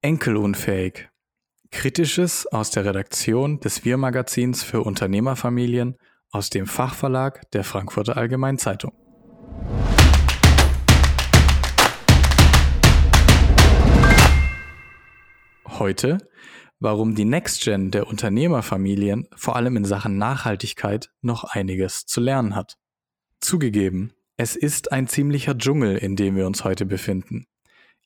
Enkelunfähig. 0.00 1.08
Kritisches 1.72 2.46
aus 2.46 2.70
der 2.70 2.84
Redaktion 2.84 3.58
des 3.58 3.84
Wir-Magazins 3.84 4.62
für 4.62 4.82
Unternehmerfamilien 4.82 5.96
aus 6.30 6.50
dem 6.50 6.68
Fachverlag 6.68 7.50
der 7.50 7.64
Frankfurter 7.64 8.16
Allgemeinen 8.16 8.58
Zeitung. 8.58 8.92
Heute, 15.66 16.18
warum 16.78 17.16
die 17.16 17.24
Next 17.24 17.64
Gen 17.64 17.90
der 17.90 18.06
Unternehmerfamilien 18.06 19.26
vor 19.34 19.56
allem 19.56 19.76
in 19.76 19.84
Sachen 19.84 20.16
Nachhaltigkeit 20.16 21.10
noch 21.22 21.42
einiges 21.42 22.06
zu 22.06 22.20
lernen 22.20 22.54
hat. 22.54 22.76
Zugegeben, 23.40 24.12
es 24.36 24.54
ist 24.54 24.92
ein 24.92 25.08
ziemlicher 25.08 25.58
Dschungel, 25.58 25.96
in 25.96 26.14
dem 26.14 26.36
wir 26.36 26.46
uns 26.46 26.62
heute 26.62 26.86
befinden. 26.86 27.48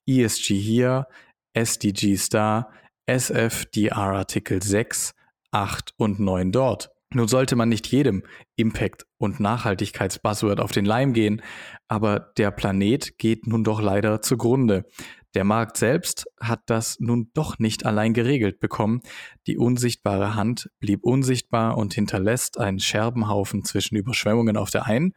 ESG 0.06 0.54
hier, 0.54 1.06
SDGs 1.54 2.28
da, 2.28 2.70
SFDR 3.06 3.96
Artikel 3.96 4.62
6, 4.62 5.14
8 5.50 5.94
und 5.96 6.20
9 6.20 6.52
dort. 6.52 6.90
Nun 7.14 7.28
sollte 7.28 7.56
man 7.56 7.68
nicht 7.68 7.86
jedem 7.88 8.22
Impact- 8.56 9.06
und 9.18 9.38
Nachhaltigkeitsbuzzword 9.38 10.60
auf 10.60 10.72
den 10.72 10.84
Leim 10.84 11.12
gehen, 11.12 11.42
aber 11.88 12.32
der 12.38 12.50
Planet 12.50 13.18
geht 13.18 13.46
nun 13.46 13.64
doch 13.64 13.82
leider 13.82 14.22
zugrunde. 14.22 14.86
Der 15.34 15.44
Markt 15.44 15.76
selbst 15.76 16.26
hat 16.40 16.60
das 16.66 17.00
nun 17.00 17.30
doch 17.34 17.58
nicht 17.58 17.86
allein 17.86 18.12
geregelt 18.12 18.60
bekommen. 18.60 19.00
Die 19.46 19.56
unsichtbare 19.56 20.34
Hand 20.34 20.70
blieb 20.78 21.04
unsichtbar 21.04 21.78
und 21.78 21.94
hinterlässt 21.94 22.58
einen 22.58 22.80
Scherbenhaufen 22.80 23.64
zwischen 23.64 23.96
Überschwemmungen 23.96 24.56
auf 24.56 24.70
der 24.70 24.86
einen 24.86 25.14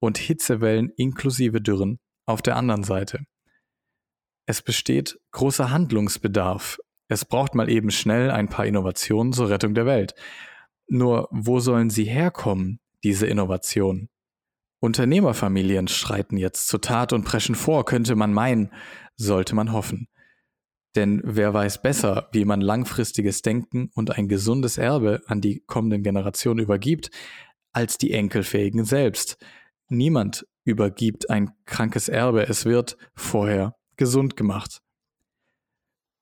und 0.00 0.18
Hitzewellen 0.18 0.90
inklusive 0.96 1.60
Dürren 1.60 1.98
auf 2.26 2.40
der 2.40 2.56
anderen 2.56 2.84
Seite. 2.84 3.24
Es 4.46 4.60
besteht 4.60 5.18
großer 5.32 5.70
Handlungsbedarf. 5.70 6.78
Es 7.08 7.24
braucht 7.24 7.54
mal 7.54 7.70
eben 7.70 7.90
schnell 7.90 8.30
ein 8.30 8.48
paar 8.48 8.66
Innovationen 8.66 9.32
zur 9.32 9.48
Rettung 9.48 9.74
der 9.74 9.86
Welt. 9.86 10.14
Nur 10.86 11.28
wo 11.30 11.60
sollen 11.60 11.88
sie 11.88 12.04
herkommen, 12.04 12.80
diese 13.02 13.26
Innovationen? 13.26 14.10
Unternehmerfamilien 14.80 15.88
schreiten 15.88 16.36
jetzt 16.36 16.68
zur 16.68 16.82
Tat 16.82 17.14
und 17.14 17.24
preschen 17.24 17.54
vor, 17.54 17.86
könnte 17.86 18.16
man 18.16 18.34
meinen, 18.34 18.70
sollte 19.16 19.54
man 19.54 19.72
hoffen. 19.72 20.08
Denn 20.94 21.22
wer 21.24 21.54
weiß 21.54 21.80
besser, 21.80 22.28
wie 22.32 22.44
man 22.44 22.60
langfristiges 22.60 23.40
Denken 23.40 23.90
und 23.94 24.10
ein 24.10 24.28
gesundes 24.28 24.76
Erbe 24.76 25.22
an 25.26 25.40
die 25.40 25.60
kommenden 25.60 26.02
Generationen 26.02 26.60
übergibt, 26.60 27.10
als 27.72 27.96
die 27.96 28.12
Enkelfähigen 28.12 28.84
selbst. 28.84 29.38
Niemand 29.88 30.46
übergibt 30.64 31.30
ein 31.30 31.50
krankes 31.64 32.08
Erbe, 32.08 32.46
es 32.46 32.66
wird 32.66 32.96
vorher 33.14 33.74
gesund 33.96 34.36
gemacht. 34.36 34.80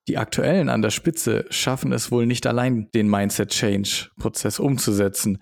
Die 0.09 0.19
Aktuellen 0.19 0.69
an 0.69 0.83
der 0.83 0.91
Spitze 0.91 1.47
schaffen 1.51 1.93
es 1.93 2.11
wohl 2.11 2.27
nicht 2.27 2.47
allein, 2.47 2.91
den 2.93 3.09
Mindset-Change-Prozess 3.09 4.59
umzusetzen. 4.59 5.39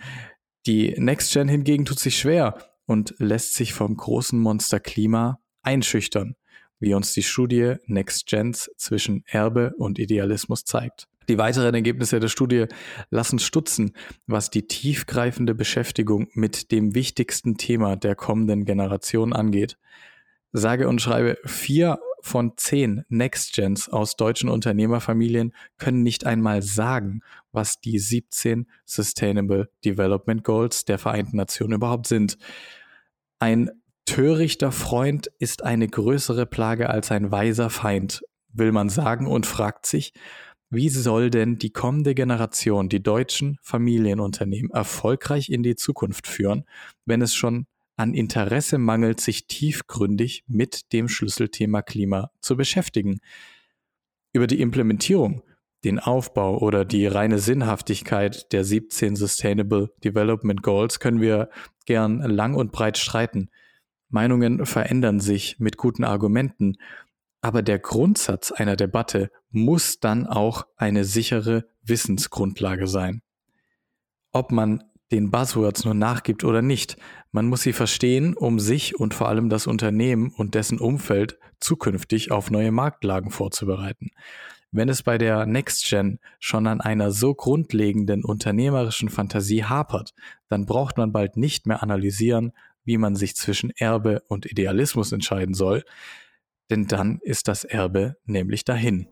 Die 0.66 0.94
Next 0.98 1.32
Gen 1.32 1.48
hingegen 1.48 1.86
tut 1.86 1.98
sich 1.98 2.18
schwer 2.18 2.58
und 2.84 3.14
lässt 3.18 3.54
sich 3.54 3.72
vom 3.72 3.96
großen 3.96 4.38
Monster 4.38 4.78
Klima 4.78 5.40
einschüchtern, 5.62 6.36
wie 6.78 6.92
uns 6.92 7.14
die 7.14 7.22
Studie 7.22 7.76
Next 7.86 8.26
Gens 8.26 8.70
zwischen 8.76 9.24
Erbe 9.26 9.72
und 9.78 9.98
Idealismus 9.98 10.64
zeigt. 10.64 11.08
Die 11.30 11.38
weiteren 11.38 11.74
Ergebnisse 11.74 12.18
der 12.18 12.28
Studie 12.28 12.66
lassen 13.08 13.38
stutzen, 13.38 13.92
was 14.26 14.50
die 14.50 14.66
tiefgreifende 14.66 15.54
Beschäftigung 15.54 16.28
mit 16.34 16.72
dem 16.72 16.94
wichtigsten 16.94 17.56
Thema 17.56 17.96
der 17.96 18.16
kommenden 18.16 18.64
Generation 18.64 19.32
angeht. 19.32 19.78
Sage 20.52 20.88
und 20.88 21.00
schreibe, 21.00 21.38
vier 21.44 22.00
von 22.22 22.52
zehn 22.56 23.04
Next 23.08 23.54
Gens 23.54 23.88
aus 23.88 24.16
deutschen 24.16 24.48
Unternehmerfamilien 24.48 25.54
können 25.78 26.02
nicht 26.02 26.26
einmal 26.26 26.62
sagen, 26.62 27.20
was 27.52 27.80
die 27.80 27.98
17 27.98 28.66
Sustainable 28.84 29.70
Development 29.84 30.44
Goals 30.44 30.84
der 30.84 30.98
Vereinten 30.98 31.36
Nationen 31.36 31.74
überhaupt 31.74 32.06
sind. 32.06 32.38
Ein 33.38 33.70
törichter 34.04 34.72
Freund 34.72 35.30
ist 35.38 35.62
eine 35.64 35.88
größere 35.88 36.46
Plage 36.46 36.90
als 36.90 37.10
ein 37.10 37.30
weiser 37.30 37.70
Feind, 37.70 38.22
will 38.52 38.72
man 38.72 38.88
sagen 38.88 39.26
und 39.26 39.46
fragt 39.46 39.86
sich, 39.86 40.12
wie 40.72 40.88
soll 40.88 41.30
denn 41.30 41.58
die 41.58 41.70
kommende 41.70 42.14
Generation 42.14 42.88
die 42.88 43.02
deutschen 43.02 43.58
Familienunternehmen 43.60 44.70
erfolgreich 44.70 45.50
in 45.50 45.64
die 45.64 45.74
Zukunft 45.74 46.28
führen, 46.28 46.64
wenn 47.04 47.22
es 47.22 47.34
schon 47.34 47.66
an 48.00 48.14
Interesse 48.14 48.78
mangelt, 48.78 49.20
sich 49.20 49.46
tiefgründig 49.46 50.44
mit 50.48 50.92
dem 50.94 51.08
Schlüsselthema 51.08 51.82
Klima 51.82 52.30
zu 52.40 52.56
beschäftigen. 52.56 53.20
Über 54.32 54.46
die 54.46 54.60
Implementierung, 54.60 55.42
den 55.84 55.98
Aufbau 55.98 56.58
oder 56.58 56.84
die 56.86 57.06
reine 57.06 57.38
Sinnhaftigkeit 57.38 58.52
der 58.52 58.64
17 58.64 59.16
Sustainable 59.16 59.92
Development 60.02 60.62
Goals 60.62 60.98
können 60.98 61.20
wir 61.20 61.50
gern 61.84 62.20
lang 62.20 62.54
und 62.54 62.72
breit 62.72 62.96
streiten. 62.96 63.50
Meinungen 64.08 64.64
verändern 64.64 65.20
sich 65.20 65.58
mit 65.58 65.76
guten 65.76 66.04
Argumenten, 66.04 66.76
aber 67.42 67.62
der 67.62 67.78
Grundsatz 67.78 68.50
einer 68.50 68.76
Debatte 68.76 69.30
muss 69.50 70.00
dann 70.00 70.26
auch 70.26 70.66
eine 70.76 71.04
sichere 71.04 71.66
Wissensgrundlage 71.82 72.86
sein. 72.86 73.22
Ob 74.32 74.52
man 74.52 74.84
den 75.12 75.30
Buzzwords 75.30 75.84
nur 75.84 75.94
nachgibt 75.94 76.44
oder 76.44 76.62
nicht. 76.62 76.96
Man 77.32 77.46
muss 77.46 77.62
sie 77.62 77.72
verstehen, 77.72 78.34
um 78.34 78.58
sich 78.58 78.98
und 78.98 79.14
vor 79.14 79.28
allem 79.28 79.48
das 79.48 79.66
Unternehmen 79.66 80.32
und 80.36 80.54
dessen 80.54 80.78
Umfeld 80.78 81.38
zukünftig 81.58 82.30
auf 82.30 82.50
neue 82.50 82.72
Marktlagen 82.72 83.30
vorzubereiten. 83.30 84.10
Wenn 84.72 84.88
es 84.88 85.02
bei 85.02 85.18
der 85.18 85.46
Next 85.46 85.88
Gen 85.88 86.20
schon 86.38 86.66
an 86.68 86.80
einer 86.80 87.10
so 87.10 87.34
grundlegenden 87.34 88.24
unternehmerischen 88.24 89.08
Fantasie 89.08 89.64
hapert, 89.64 90.14
dann 90.48 90.64
braucht 90.64 90.96
man 90.96 91.12
bald 91.12 91.36
nicht 91.36 91.66
mehr 91.66 91.82
analysieren, 91.82 92.52
wie 92.84 92.96
man 92.96 93.16
sich 93.16 93.34
zwischen 93.34 93.70
Erbe 93.70 94.22
und 94.28 94.46
Idealismus 94.46 95.12
entscheiden 95.12 95.54
soll, 95.54 95.84
denn 96.70 96.86
dann 96.86 97.18
ist 97.22 97.48
das 97.48 97.64
Erbe 97.64 98.16
nämlich 98.24 98.64
dahin. 98.64 99.08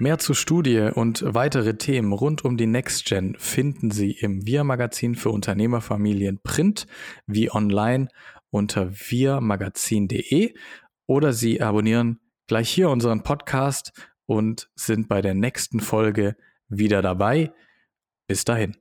Mehr 0.00 0.18
zur 0.18 0.36
Studie 0.36 0.90
und 0.94 1.24
weitere 1.26 1.76
Themen 1.76 2.12
rund 2.12 2.44
um 2.44 2.56
die 2.56 2.68
Next 2.68 3.04
Gen 3.06 3.34
finden 3.36 3.90
Sie 3.90 4.12
im 4.12 4.46
Wir-Magazin 4.46 5.16
für 5.16 5.30
Unternehmerfamilien 5.30 6.38
Print 6.40 6.86
wie 7.26 7.50
online 7.50 8.06
unter 8.50 8.92
wirmagazin.de 8.92 10.54
oder 11.06 11.32
Sie 11.32 11.60
abonnieren 11.60 12.20
gleich 12.46 12.70
hier 12.70 12.90
unseren 12.90 13.24
Podcast 13.24 13.92
und 14.24 14.70
sind 14.76 15.08
bei 15.08 15.20
der 15.20 15.34
nächsten 15.34 15.80
Folge 15.80 16.36
wieder 16.68 17.02
dabei. 17.02 17.52
Bis 18.28 18.44
dahin. 18.44 18.76